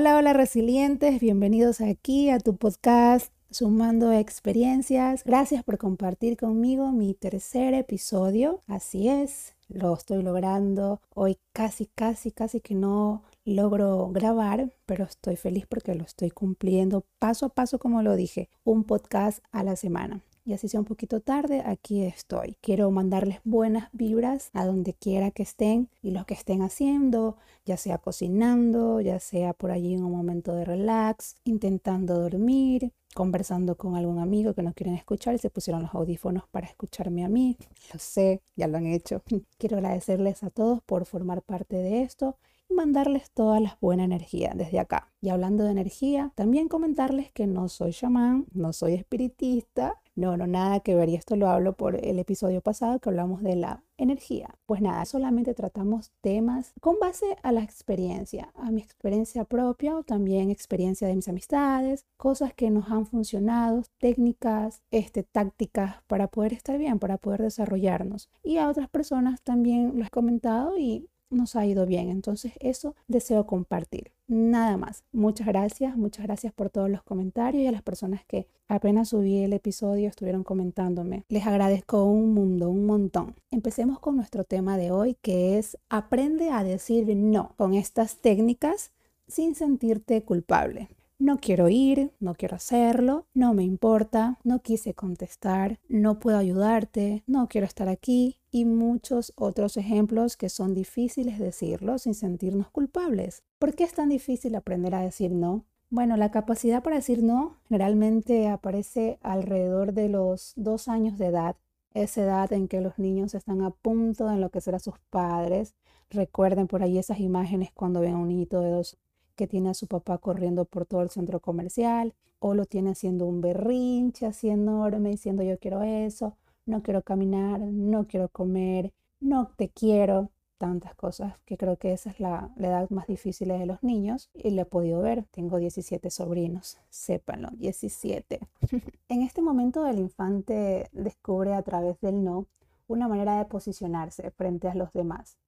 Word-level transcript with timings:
Hola, 0.00 0.16
hola 0.16 0.32
resilientes, 0.32 1.20
bienvenidos 1.20 1.82
aquí 1.82 2.30
a 2.30 2.38
tu 2.38 2.56
podcast 2.56 3.34
Sumando 3.50 4.14
Experiencias. 4.14 5.24
Gracias 5.24 5.62
por 5.62 5.76
compartir 5.76 6.38
conmigo 6.38 6.90
mi 6.90 7.12
tercer 7.12 7.74
episodio. 7.74 8.62
Así 8.66 9.10
es, 9.10 9.54
lo 9.68 9.92
estoy 9.92 10.22
logrando. 10.22 11.02
Hoy 11.14 11.36
casi, 11.52 11.84
casi, 11.84 12.32
casi 12.32 12.62
que 12.62 12.74
no 12.74 13.24
logro 13.44 14.08
grabar, 14.08 14.72
pero 14.86 15.04
estoy 15.04 15.36
feliz 15.36 15.66
porque 15.68 15.94
lo 15.94 16.04
estoy 16.04 16.30
cumpliendo 16.30 17.04
paso 17.18 17.44
a 17.44 17.48
paso, 17.50 17.78
como 17.78 18.00
lo 18.00 18.16
dije, 18.16 18.48
un 18.64 18.84
podcast 18.84 19.44
a 19.52 19.62
la 19.64 19.76
semana 19.76 20.22
y 20.44 20.52
así 20.52 20.68
sea 20.68 20.80
un 20.80 20.86
poquito 20.86 21.20
tarde, 21.20 21.62
aquí 21.64 22.02
estoy. 22.02 22.56
Quiero 22.60 22.90
mandarles 22.90 23.40
buenas 23.44 23.88
vibras 23.92 24.50
a 24.52 24.64
donde 24.64 24.94
quiera 24.94 25.30
que 25.30 25.42
estén 25.42 25.88
y 26.02 26.10
lo 26.10 26.24
que 26.26 26.34
estén 26.34 26.62
haciendo, 26.62 27.36
ya 27.64 27.76
sea 27.76 27.98
cocinando, 27.98 29.00
ya 29.00 29.20
sea 29.20 29.52
por 29.52 29.70
allí 29.70 29.94
en 29.94 30.04
un 30.04 30.12
momento 30.12 30.54
de 30.54 30.64
relax, 30.64 31.36
intentando 31.44 32.18
dormir, 32.20 32.92
conversando 33.14 33.76
con 33.76 33.96
algún 33.96 34.18
amigo 34.18 34.54
que 34.54 34.62
no 34.62 34.72
quieren 34.72 34.94
escuchar 34.94 35.34
y 35.34 35.38
se 35.38 35.50
pusieron 35.50 35.82
los 35.82 35.94
audífonos 35.94 36.44
para 36.50 36.66
escucharme 36.66 37.24
a 37.24 37.28
mí. 37.28 37.56
Lo 37.92 37.98
sé, 37.98 38.42
ya 38.56 38.68
lo 38.68 38.78
han 38.78 38.86
hecho. 38.86 39.22
Quiero 39.58 39.76
agradecerles 39.76 40.42
a 40.42 40.50
todos 40.50 40.82
por 40.82 41.06
formar 41.06 41.42
parte 41.42 41.76
de 41.76 42.02
esto 42.02 42.36
y 42.68 42.74
mandarles 42.74 43.30
todas 43.32 43.60
las 43.60 43.78
buenas 43.80 44.04
energías 44.04 44.56
desde 44.56 44.78
acá. 44.78 45.12
Y 45.20 45.30
hablando 45.30 45.64
de 45.64 45.72
energía, 45.72 46.32
también 46.34 46.68
comentarles 46.68 47.32
que 47.32 47.46
no 47.46 47.68
soy 47.68 47.92
chamán, 47.92 48.46
no 48.52 48.72
soy 48.72 48.94
espiritista, 48.94 50.00
no, 50.20 50.36
no, 50.36 50.46
nada 50.46 50.80
que 50.80 50.94
ver. 50.94 51.08
Y 51.08 51.16
esto 51.16 51.34
lo 51.34 51.48
hablo 51.48 51.76
por 51.76 51.96
el 52.04 52.18
episodio 52.18 52.60
pasado 52.60 53.00
que 53.00 53.08
hablamos 53.08 53.42
de 53.42 53.56
la 53.56 53.82
energía. 53.96 54.54
Pues 54.66 54.80
nada, 54.82 55.04
solamente 55.04 55.54
tratamos 55.54 56.12
temas 56.20 56.72
con 56.80 56.98
base 57.00 57.36
a 57.42 57.52
la 57.52 57.62
experiencia, 57.62 58.52
a 58.54 58.70
mi 58.70 58.80
experiencia 58.80 59.44
propia 59.44 59.96
o 59.96 60.02
también 60.02 60.50
experiencia 60.50 61.08
de 61.08 61.16
mis 61.16 61.28
amistades, 61.28 62.06
cosas 62.16 62.54
que 62.54 62.70
nos 62.70 62.90
han 62.90 63.06
funcionado, 63.06 63.82
técnicas, 63.98 64.82
este, 64.90 65.22
tácticas 65.22 66.02
para 66.06 66.28
poder 66.28 66.52
estar 66.52 66.78
bien, 66.78 66.98
para 66.98 67.18
poder 67.18 67.42
desarrollarnos. 67.42 68.28
Y 68.42 68.58
a 68.58 68.68
otras 68.68 68.88
personas 68.88 69.42
también 69.42 69.98
lo 69.98 70.04
he 70.04 70.10
comentado 70.10 70.76
y 70.78 71.08
nos 71.30 71.56
ha 71.56 71.64
ido 71.64 71.86
bien. 71.86 72.10
Entonces 72.10 72.52
eso 72.60 72.94
deseo 73.08 73.46
compartir. 73.46 74.12
Nada 74.26 74.76
más. 74.76 75.04
Muchas 75.12 75.46
gracias, 75.46 75.96
muchas 75.96 76.26
gracias 76.26 76.52
por 76.52 76.70
todos 76.70 76.90
los 76.90 77.02
comentarios 77.02 77.62
y 77.62 77.66
a 77.66 77.72
las 77.72 77.82
personas 77.82 78.24
que 78.24 78.46
apenas 78.68 79.08
subí 79.08 79.38
el 79.38 79.52
episodio 79.52 80.08
estuvieron 80.08 80.44
comentándome. 80.44 81.24
Les 81.28 81.46
agradezco 81.46 82.04
un 82.04 82.34
mundo, 82.34 82.70
un 82.70 82.86
montón. 82.86 83.34
Empecemos 83.50 83.98
con 83.98 84.16
nuestro 84.16 84.44
tema 84.44 84.76
de 84.76 84.90
hoy 84.90 85.16
que 85.22 85.58
es 85.58 85.78
aprende 85.88 86.50
a 86.50 86.62
decir 86.62 87.16
no 87.16 87.54
con 87.56 87.74
estas 87.74 88.16
técnicas 88.16 88.92
sin 89.26 89.54
sentirte 89.54 90.22
culpable. 90.22 90.88
No 91.20 91.36
quiero 91.36 91.68
ir, 91.68 92.14
no 92.18 92.34
quiero 92.34 92.56
hacerlo, 92.56 93.26
no 93.34 93.52
me 93.52 93.62
importa, 93.62 94.38
no 94.42 94.62
quise 94.62 94.94
contestar, 94.94 95.78
no 95.86 96.18
puedo 96.18 96.38
ayudarte, 96.38 97.24
no 97.26 97.46
quiero 97.46 97.66
estar 97.66 97.90
aquí 97.90 98.38
y 98.50 98.64
muchos 98.64 99.34
otros 99.36 99.76
ejemplos 99.76 100.38
que 100.38 100.48
son 100.48 100.72
difíciles 100.72 101.38
decirlo 101.38 101.98
sin 101.98 102.14
sentirnos 102.14 102.70
culpables. 102.70 103.42
¿Por 103.58 103.74
qué 103.74 103.84
es 103.84 103.92
tan 103.92 104.08
difícil 104.08 104.54
aprender 104.54 104.94
a 104.94 105.02
decir 105.02 105.32
no? 105.32 105.66
Bueno, 105.90 106.16
la 106.16 106.30
capacidad 106.30 106.82
para 106.82 106.96
decir 106.96 107.22
no 107.22 107.58
generalmente 107.68 108.48
aparece 108.48 109.18
alrededor 109.20 109.92
de 109.92 110.08
los 110.08 110.54
dos 110.56 110.88
años 110.88 111.18
de 111.18 111.26
edad, 111.26 111.56
esa 111.92 112.22
edad 112.22 112.50
en 112.54 112.66
que 112.66 112.80
los 112.80 112.98
niños 112.98 113.34
están 113.34 113.60
a 113.60 113.68
punto 113.68 114.26
de 114.26 114.36
enloquecer 114.36 114.74
a 114.74 114.78
sus 114.78 114.98
padres. 115.10 115.74
Recuerden 116.08 116.66
por 116.66 116.82
ahí 116.82 116.96
esas 116.96 117.20
imágenes 117.20 117.72
cuando 117.74 118.00
ven 118.00 118.14
a 118.14 118.18
un 118.18 118.28
niñito 118.28 118.62
de 118.62 118.70
dos 118.70 118.96
que 119.36 119.46
tiene 119.46 119.70
a 119.70 119.74
su 119.74 119.86
papá 119.86 120.18
corriendo 120.18 120.64
por 120.64 120.86
todo 120.86 121.02
el 121.02 121.10
centro 121.10 121.40
comercial 121.40 122.14
o 122.38 122.54
lo 122.54 122.64
tiene 122.64 122.90
haciendo 122.90 123.26
un 123.26 123.40
berrinche 123.40 124.26
así 124.26 124.48
enorme 124.48 125.10
diciendo 125.10 125.42
yo 125.42 125.58
quiero 125.58 125.82
eso, 125.82 126.36
no 126.66 126.82
quiero 126.82 127.02
caminar, 127.02 127.60
no 127.60 128.06
quiero 128.06 128.28
comer, 128.28 128.92
no 129.20 129.52
te 129.56 129.68
quiero, 129.68 130.30
tantas 130.60 130.94
cosas 130.94 131.38
que 131.46 131.56
creo 131.56 131.78
que 131.78 131.94
esa 131.94 132.10
es 132.10 132.20
la, 132.20 132.52
edad 132.58 132.90
más 132.90 133.06
difícil 133.06 133.48
de 133.48 133.64
los 133.64 133.82
niños 133.82 134.28
y 134.34 134.50
lo 134.50 134.60
he 134.60 134.66
podido 134.66 135.00
ver. 135.00 135.24
Tengo 135.30 135.56
17 135.56 136.10
sobrinos, 136.10 136.76
sépanlo, 136.90 137.48
17. 137.52 138.40
en 139.08 139.22
este 139.22 139.40
momento 139.40 139.86
el 139.86 139.98
infante 139.98 140.90
descubre 140.92 141.54
a 141.54 141.62
través 141.62 141.98
del 142.02 142.22
no 142.22 142.46
una 142.88 143.08
manera 143.08 143.38
de 143.38 143.46
posicionarse 143.46 144.30
frente 144.32 144.68
a 144.68 144.74
los 144.74 144.92
demás 144.92 145.38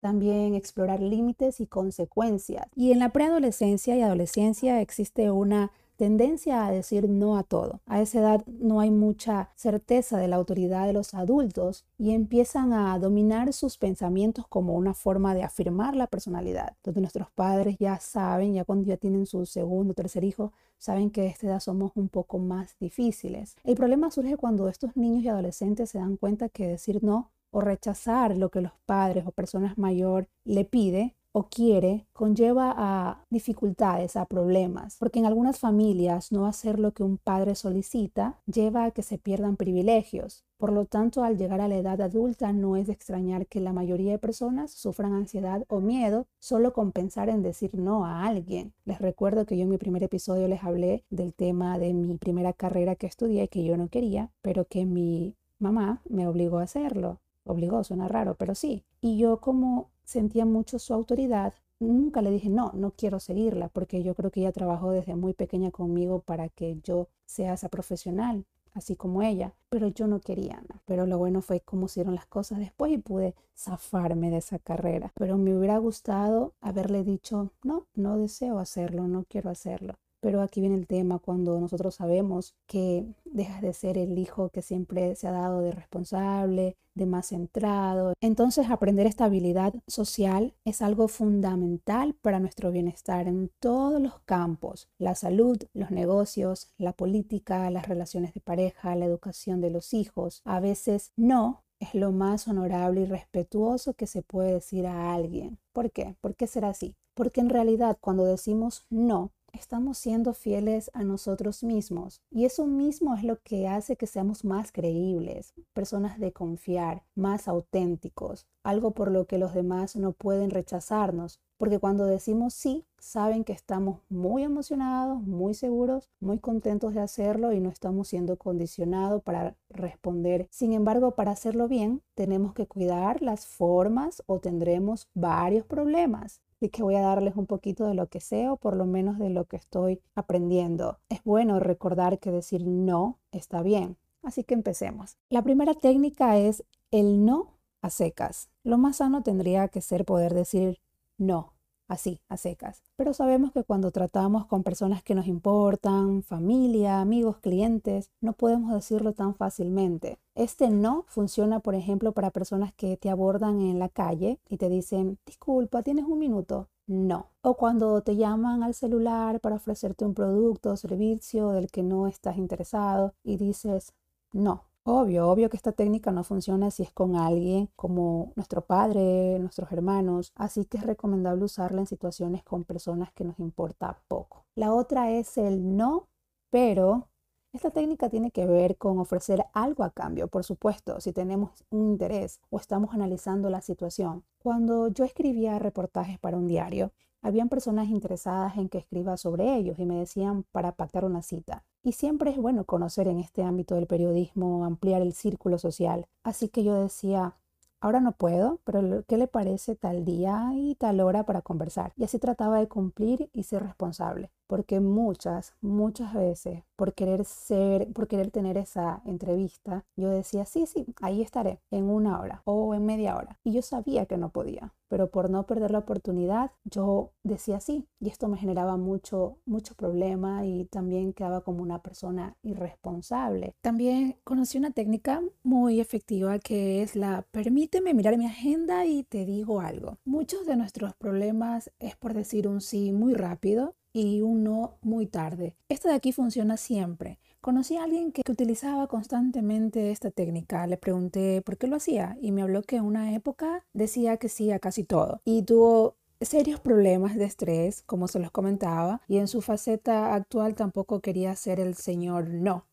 también 0.00 0.54
explorar 0.54 1.00
límites 1.00 1.60
y 1.60 1.66
consecuencias. 1.66 2.66
Y 2.74 2.92
en 2.92 2.98
la 2.98 3.10
preadolescencia 3.10 3.96
y 3.96 4.02
adolescencia 4.02 4.80
existe 4.80 5.30
una 5.30 5.70
tendencia 6.00 6.64
a 6.64 6.72
decir 6.72 7.10
no 7.10 7.36
a 7.36 7.42
todo. 7.42 7.82
A 7.84 8.00
esa 8.00 8.20
edad 8.20 8.46
no 8.46 8.80
hay 8.80 8.90
mucha 8.90 9.50
certeza 9.54 10.16
de 10.16 10.28
la 10.28 10.36
autoridad 10.36 10.86
de 10.86 10.94
los 10.94 11.12
adultos 11.12 11.84
y 11.98 12.12
empiezan 12.12 12.72
a 12.72 12.98
dominar 12.98 13.52
sus 13.52 13.76
pensamientos 13.76 14.46
como 14.48 14.76
una 14.76 14.94
forma 14.94 15.34
de 15.34 15.42
afirmar 15.42 15.94
la 15.94 16.06
personalidad, 16.06 16.74
donde 16.82 17.02
nuestros 17.02 17.30
padres 17.30 17.76
ya 17.78 18.00
saben, 18.00 18.54
ya 18.54 18.64
cuando 18.64 18.86
ya 18.86 18.96
tienen 18.96 19.26
su 19.26 19.44
segundo 19.44 19.92
o 19.92 19.94
tercer 19.94 20.24
hijo, 20.24 20.54
saben 20.78 21.10
que 21.10 21.20
a 21.20 21.26
esta 21.26 21.48
edad 21.48 21.60
somos 21.60 21.92
un 21.94 22.08
poco 22.08 22.38
más 22.38 22.76
difíciles. 22.80 23.56
El 23.62 23.76
problema 23.76 24.10
surge 24.10 24.38
cuando 24.38 24.70
estos 24.70 24.96
niños 24.96 25.22
y 25.22 25.28
adolescentes 25.28 25.90
se 25.90 25.98
dan 25.98 26.16
cuenta 26.16 26.48
que 26.48 26.66
decir 26.66 27.04
no 27.04 27.30
o 27.50 27.60
rechazar 27.60 28.36
lo 28.36 28.50
que 28.50 28.60
los 28.60 28.72
padres 28.86 29.26
o 29.26 29.32
personas 29.32 29.78
mayor 29.78 30.28
le 30.44 30.64
pide 30.64 31.16
o 31.32 31.44
quiere 31.48 32.06
conlleva 32.12 32.74
a 32.76 33.24
dificultades, 33.30 34.16
a 34.16 34.26
problemas, 34.26 34.96
porque 34.98 35.20
en 35.20 35.26
algunas 35.26 35.58
familias 35.58 36.32
no 36.32 36.46
hacer 36.46 36.78
lo 36.78 36.92
que 36.92 37.02
un 37.04 37.18
padre 37.18 37.54
solicita 37.54 38.40
lleva 38.46 38.84
a 38.84 38.90
que 38.90 39.02
se 39.02 39.18
pierdan 39.18 39.56
privilegios. 39.56 40.44
Por 40.58 40.72
lo 40.72 40.84
tanto, 40.84 41.22
al 41.22 41.38
llegar 41.38 41.60
a 41.60 41.68
la 41.68 41.76
edad 41.76 42.00
adulta 42.00 42.52
no 42.52 42.76
es 42.76 42.88
de 42.88 42.92
extrañar 42.92 43.46
que 43.46 43.60
la 43.60 43.72
mayoría 43.72 44.12
de 44.12 44.18
personas 44.18 44.72
sufran 44.72 45.14
ansiedad 45.14 45.64
o 45.68 45.80
miedo 45.80 46.26
solo 46.38 46.72
con 46.72 46.92
pensar 46.92 47.28
en 47.28 47.42
decir 47.42 47.78
no 47.78 48.04
a 48.04 48.26
alguien. 48.26 48.74
Les 48.84 48.98
recuerdo 49.00 49.46
que 49.46 49.56
yo 49.56 49.62
en 49.62 49.70
mi 49.70 49.78
primer 49.78 50.02
episodio 50.02 50.48
les 50.48 50.64
hablé 50.64 51.04
del 51.08 51.32
tema 51.32 51.78
de 51.78 51.94
mi 51.94 52.18
primera 52.18 52.52
carrera 52.52 52.96
que 52.96 53.06
estudié 53.06 53.48
que 53.48 53.64
yo 53.64 53.76
no 53.76 53.88
quería, 53.88 54.32
pero 54.42 54.66
que 54.66 54.84
mi 54.84 55.36
mamá 55.58 56.02
me 56.08 56.26
obligó 56.26 56.58
a 56.58 56.64
hacerlo 56.64 57.20
obligó, 57.44 57.84
suena 57.84 58.08
raro, 58.08 58.34
pero 58.36 58.54
sí. 58.54 58.84
Y 59.00 59.18
yo 59.18 59.40
como 59.40 59.90
sentía 60.04 60.44
mucho 60.44 60.78
su 60.78 60.94
autoridad, 60.94 61.54
nunca 61.78 62.22
le 62.22 62.30
dije, 62.30 62.48
no, 62.48 62.72
no 62.74 62.92
quiero 62.92 63.20
seguirla, 63.20 63.68
porque 63.68 64.02
yo 64.02 64.14
creo 64.14 64.30
que 64.30 64.40
ella 64.40 64.52
trabajó 64.52 64.90
desde 64.90 65.16
muy 65.16 65.34
pequeña 65.34 65.70
conmigo 65.70 66.20
para 66.20 66.48
que 66.48 66.78
yo 66.82 67.08
sea 67.26 67.54
esa 67.54 67.68
profesional, 67.68 68.44
así 68.74 68.96
como 68.96 69.22
ella, 69.22 69.54
pero 69.68 69.88
yo 69.88 70.06
no 70.06 70.20
quería. 70.20 70.62
Pero 70.84 71.06
lo 71.06 71.18
bueno 71.18 71.42
fue 71.42 71.60
cómo 71.60 71.86
hicieron 71.86 72.14
las 72.14 72.26
cosas 72.26 72.58
después 72.58 72.92
y 72.92 72.98
pude 72.98 73.34
zafarme 73.56 74.30
de 74.30 74.38
esa 74.38 74.58
carrera. 74.58 75.12
Pero 75.16 75.38
me 75.38 75.56
hubiera 75.56 75.78
gustado 75.78 76.54
haberle 76.60 77.04
dicho, 77.04 77.50
no, 77.62 77.86
no 77.94 78.18
deseo 78.18 78.58
hacerlo, 78.58 79.08
no 79.08 79.24
quiero 79.28 79.50
hacerlo. 79.50 79.98
Pero 80.20 80.42
aquí 80.42 80.60
viene 80.60 80.76
el 80.76 80.86
tema 80.86 81.18
cuando 81.18 81.58
nosotros 81.60 81.94
sabemos 81.94 82.54
que 82.66 83.06
dejas 83.24 83.62
de 83.62 83.72
ser 83.72 83.98
el 83.98 84.18
hijo 84.18 84.50
que 84.50 84.62
siempre 84.62 85.16
se 85.16 85.28
ha 85.28 85.32
dado 85.32 85.62
de 85.62 85.72
responsable, 85.72 86.76
de 86.94 87.06
más 87.06 87.28
centrado. 87.28 88.12
Entonces 88.20 88.68
aprender 88.70 89.06
esta 89.06 89.24
habilidad 89.24 89.74
social 89.86 90.54
es 90.64 90.82
algo 90.82 91.08
fundamental 91.08 92.14
para 92.20 92.40
nuestro 92.40 92.70
bienestar 92.70 93.28
en 93.28 93.50
todos 93.60 94.00
los 94.00 94.20
campos. 94.20 94.88
La 94.98 95.14
salud, 95.14 95.58
los 95.72 95.90
negocios, 95.90 96.72
la 96.76 96.92
política, 96.92 97.70
las 97.70 97.88
relaciones 97.88 98.34
de 98.34 98.40
pareja, 98.40 98.94
la 98.96 99.06
educación 99.06 99.60
de 99.60 99.70
los 99.70 99.94
hijos. 99.94 100.42
A 100.44 100.60
veces 100.60 101.12
no 101.16 101.64
es 101.78 101.94
lo 101.94 102.12
más 102.12 102.46
honorable 102.46 103.00
y 103.02 103.06
respetuoso 103.06 103.94
que 103.94 104.06
se 104.06 104.22
puede 104.22 104.52
decir 104.52 104.86
a 104.86 105.14
alguien. 105.14 105.58
¿Por 105.72 105.90
qué? 105.90 106.16
¿Por 106.20 106.36
qué 106.36 106.46
será 106.46 106.68
así? 106.68 106.94
Porque 107.14 107.40
en 107.40 107.48
realidad 107.48 107.96
cuando 108.00 108.24
decimos 108.24 108.86
no, 108.90 109.32
estamos 109.52 109.98
siendo 109.98 110.32
fieles 110.32 110.90
a 110.94 111.04
nosotros 111.04 111.62
mismos. 111.62 112.20
Y 112.30 112.44
eso 112.44 112.66
mismo 112.66 113.14
es 113.14 113.24
lo 113.24 113.40
que 113.40 113.68
hace 113.68 113.96
que 113.96 114.06
seamos 114.06 114.44
más 114.44 114.72
creíbles, 114.72 115.54
personas 115.72 116.18
de 116.18 116.32
confiar, 116.32 117.04
más 117.14 117.48
auténticos, 117.48 118.46
algo 118.62 118.92
por 118.92 119.10
lo 119.10 119.26
que 119.26 119.38
los 119.38 119.54
demás 119.54 119.96
no 119.96 120.12
pueden 120.12 120.50
rechazarnos. 120.50 121.40
Porque 121.56 121.78
cuando 121.78 122.06
decimos 122.06 122.54
sí, 122.54 122.86
saben 122.98 123.44
que 123.44 123.52
estamos 123.52 124.00
muy 124.08 124.44
emocionados, 124.44 125.20
muy 125.22 125.52
seguros, 125.52 126.08
muy 126.18 126.38
contentos 126.38 126.94
de 126.94 127.00
hacerlo 127.00 127.52
y 127.52 127.60
no 127.60 127.68
estamos 127.68 128.08
siendo 128.08 128.38
condicionados 128.38 129.22
para 129.22 129.56
responder. 129.68 130.48
Sin 130.50 130.72
embargo, 130.72 131.14
para 131.14 131.32
hacerlo 131.32 131.68
bien, 131.68 132.02
tenemos 132.14 132.54
que 132.54 132.66
cuidar 132.66 133.20
las 133.20 133.46
formas 133.46 134.22
o 134.26 134.40
tendremos 134.40 135.08
varios 135.12 135.66
problemas. 135.66 136.40
Así 136.60 136.68
que 136.68 136.82
voy 136.82 136.94
a 136.94 137.00
darles 137.00 137.36
un 137.36 137.46
poquito 137.46 137.86
de 137.86 137.94
lo 137.94 138.08
que 138.08 138.20
sé 138.20 138.50
o 138.50 138.58
por 138.58 138.76
lo 138.76 138.84
menos 138.84 139.18
de 139.18 139.30
lo 139.30 139.46
que 139.46 139.56
estoy 139.56 140.02
aprendiendo. 140.14 140.98
Es 141.08 141.24
bueno 141.24 141.58
recordar 141.58 142.18
que 142.18 142.30
decir 142.30 142.66
no 142.66 143.18
está 143.32 143.62
bien. 143.62 143.96
Así 144.22 144.44
que 144.44 144.52
empecemos. 144.52 145.16
La 145.30 145.42
primera 145.42 145.72
técnica 145.72 146.36
es 146.36 146.62
el 146.90 147.24
no 147.24 147.56
a 147.80 147.88
secas. 147.88 148.50
Lo 148.62 148.76
más 148.76 148.96
sano 148.96 149.22
tendría 149.22 149.68
que 149.68 149.80
ser 149.80 150.04
poder 150.04 150.34
decir 150.34 150.82
no 151.16 151.54
así, 151.90 152.20
a 152.28 152.36
secas. 152.36 152.82
Pero 152.96 153.12
sabemos 153.12 153.50
que 153.52 153.64
cuando 153.64 153.90
tratamos 153.90 154.46
con 154.46 154.62
personas 154.62 155.02
que 155.02 155.16
nos 155.16 155.26
importan, 155.26 156.22
familia, 156.22 157.00
amigos, 157.00 157.38
clientes, 157.38 158.10
no 158.20 158.32
podemos 158.32 158.72
decirlo 158.72 159.12
tan 159.12 159.34
fácilmente. 159.34 160.18
Este 160.36 160.70
no 160.70 161.04
funciona, 161.08 161.58
por 161.58 161.74
ejemplo, 161.74 162.12
para 162.12 162.30
personas 162.30 162.72
que 162.72 162.96
te 162.96 163.10
abordan 163.10 163.60
en 163.60 163.80
la 163.80 163.88
calle 163.88 164.38
y 164.48 164.56
te 164.56 164.68
dicen, 164.68 165.18
disculpa, 165.26 165.82
¿tienes 165.82 166.04
un 166.04 166.20
minuto? 166.20 166.68
No. 166.86 167.26
O 167.42 167.54
cuando 167.54 168.00
te 168.02 168.14
llaman 168.14 168.62
al 168.62 168.74
celular 168.74 169.40
para 169.40 169.56
ofrecerte 169.56 170.04
un 170.04 170.14
producto 170.14 170.70
o 170.70 170.76
servicio 170.76 171.50
del 171.50 171.72
que 171.72 171.82
no 171.82 172.06
estás 172.06 172.36
interesado 172.36 173.14
y 173.24 173.36
dices, 173.36 173.94
no, 174.32 174.69
Obvio, 174.92 175.30
obvio 175.30 175.48
que 175.48 175.56
esta 175.56 175.70
técnica 175.70 176.10
no 176.10 176.24
funciona 176.24 176.72
si 176.72 176.82
es 176.82 176.90
con 176.90 177.14
alguien 177.14 177.68
como 177.76 178.32
nuestro 178.34 178.62
padre, 178.66 179.38
nuestros 179.38 179.70
hermanos, 179.70 180.32
así 180.34 180.64
que 180.64 180.78
es 180.78 180.84
recomendable 180.84 181.44
usarla 181.44 181.80
en 181.80 181.86
situaciones 181.86 182.42
con 182.42 182.64
personas 182.64 183.12
que 183.12 183.22
nos 183.22 183.38
importa 183.38 184.02
poco. 184.08 184.46
La 184.56 184.74
otra 184.74 185.12
es 185.12 185.38
el 185.38 185.76
no, 185.76 186.08
pero 186.50 187.08
esta 187.52 187.70
técnica 187.70 188.08
tiene 188.08 188.32
que 188.32 188.46
ver 188.46 188.78
con 188.78 188.98
ofrecer 188.98 189.44
algo 189.52 189.84
a 189.84 189.90
cambio, 189.90 190.26
por 190.26 190.42
supuesto, 190.42 191.00
si 191.00 191.12
tenemos 191.12 191.64
un 191.70 191.90
interés 191.90 192.40
o 192.50 192.58
estamos 192.58 192.92
analizando 192.92 193.48
la 193.48 193.60
situación. 193.60 194.24
Cuando 194.42 194.88
yo 194.88 195.04
escribía 195.04 195.60
reportajes 195.60 196.18
para 196.18 196.36
un 196.36 196.48
diario, 196.48 196.90
habían 197.22 197.48
personas 197.48 197.88
interesadas 197.88 198.56
en 198.56 198.68
que 198.68 198.78
escriba 198.78 199.16
sobre 199.16 199.56
ellos 199.56 199.78
y 199.78 199.86
me 199.86 199.96
decían 199.96 200.44
para 200.52 200.72
pactar 200.72 201.04
una 201.04 201.22
cita. 201.22 201.64
Y 201.82 201.92
siempre 201.92 202.30
es 202.30 202.36
bueno 202.36 202.64
conocer 202.64 203.08
en 203.08 203.20
este 203.20 203.42
ámbito 203.42 203.74
del 203.74 203.86
periodismo, 203.86 204.64
ampliar 204.64 205.02
el 205.02 205.12
círculo 205.12 205.58
social. 205.58 206.06
Así 206.22 206.48
que 206.48 206.64
yo 206.64 206.74
decía, 206.74 207.36
ahora 207.80 208.00
no 208.00 208.12
puedo, 208.12 208.60
pero 208.64 209.04
¿qué 209.06 209.16
le 209.16 209.28
parece 209.28 209.76
tal 209.76 210.04
día 210.04 210.50
y 210.54 210.74
tal 210.74 211.00
hora 211.00 211.24
para 211.24 211.42
conversar? 211.42 211.92
Y 211.96 212.04
así 212.04 212.18
trataba 212.18 212.58
de 212.58 212.68
cumplir 212.68 213.30
y 213.32 213.44
ser 213.44 213.62
responsable 213.62 214.30
porque 214.50 214.80
muchas, 214.80 215.54
muchas 215.60 216.12
veces 216.12 216.64
por 216.74 216.92
querer 216.94 217.24
ser, 217.24 217.92
por 217.92 218.08
querer 218.08 218.32
tener 218.32 218.56
esa 218.56 219.00
entrevista, 219.04 219.84
yo 219.96 220.08
decía, 220.08 220.44
sí, 220.44 220.66
sí, 220.66 220.86
ahí 221.00 221.22
estaré 221.22 221.60
en 221.70 221.84
una 221.84 222.18
hora 222.18 222.42
o 222.46 222.74
en 222.74 222.84
media 222.84 223.16
hora. 223.16 223.38
Y 223.44 223.52
yo 223.52 223.62
sabía 223.62 224.06
que 224.06 224.16
no 224.16 224.30
podía, 224.30 224.72
pero 224.88 225.10
por 225.10 225.30
no 225.30 225.46
perder 225.46 225.70
la 225.70 225.80
oportunidad, 225.80 226.50
yo 226.64 227.12
decía 227.22 227.60
sí. 227.60 227.86
Y 228.00 228.08
esto 228.08 228.28
me 228.28 228.38
generaba 228.38 228.76
mucho, 228.78 229.36
mucho 229.44 229.74
problema 229.74 230.46
y 230.46 230.64
también 230.64 231.12
quedaba 231.12 231.42
como 231.42 231.62
una 231.62 231.82
persona 231.82 232.36
irresponsable. 232.42 233.54
También 233.60 234.16
conocí 234.24 234.56
una 234.58 234.70
técnica 234.70 235.22
muy 235.42 235.80
efectiva 235.80 236.38
que 236.38 236.82
es 236.82 236.96
la 236.96 237.26
permíteme 237.30 237.94
mirar 237.94 238.16
mi 238.16 238.26
agenda 238.26 238.86
y 238.86 239.04
te 239.04 239.26
digo 239.26 239.60
algo. 239.60 239.98
Muchos 240.04 240.46
de 240.46 240.56
nuestros 240.56 240.94
problemas 240.94 241.70
es 241.78 241.94
por 241.94 242.14
decir 242.14 242.48
un 242.48 242.62
sí 242.62 242.90
muy 242.90 243.12
rápido 243.12 243.76
y 243.92 244.22
un 244.22 244.44
no 244.44 244.78
muy 244.82 245.06
tarde. 245.06 245.56
Esto 245.68 245.88
de 245.88 245.94
aquí 245.94 246.12
funciona 246.12 246.56
siempre. 246.56 247.18
Conocí 247.40 247.76
a 247.76 247.84
alguien 247.84 248.12
que, 248.12 248.22
utilizaba 248.30 248.86
constantemente 248.86 249.90
esta 249.90 250.10
técnica. 250.10 250.66
Le 250.66 250.76
pregunté 250.76 251.42
por 251.42 251.56
qué 251.56 251.66
lo 251.66 251.76
hacía 251.76 252.16
y 252.20 252.32
me 252.32 252.42
habló 252.42 252.62
que 252.62 252.76
en 252.76 252.84
una 252.84 253.14
época 253.14 253.64
decía 253.72 254.18
que 254.18 254.28
sí 254.28 254.50
a 254.52 254.58
casi 254.58 254.84
todo 254.84 255.20
y 255.24 255.42
tuvo 255.42 255.96
serios 256.20 256.60
problemas 256.60 257.16
de 257.16 257.24
estrés, 257.24 257.82
como 257.82 258.06
se 258.06 258.18
los 258.18 258.30
comentaba, 258.30 259.00
y 259.08 259.18
en 259.18 259.26
su 259.26 259.40
faceta 259.40 260.14
actual 260.14 260.54
tampoco 260.54 261.00
quería 261.00 261.34
ser 261.34 261.60
el 261.60 261.74
señor 261.74 262.28
no. 262.28 262.66